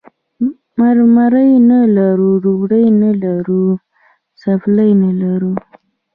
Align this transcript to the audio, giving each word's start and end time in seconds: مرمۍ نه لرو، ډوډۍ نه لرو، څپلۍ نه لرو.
مرمۍ 0.77 1.51
نه 1.69 1.79
لرو، 1.97 2.31
ډوډۍ 2.43 2.85
نه 3.01 3.11
لرو، 3.23 3.63
څپلۍ 4.41 4.91
نه 5.01 5.11
لرو. 5.21 5.51